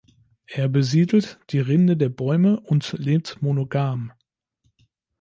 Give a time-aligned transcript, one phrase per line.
[0.47, 4.11] Er besiedelt die Rinde der Bäume und lebt monogam.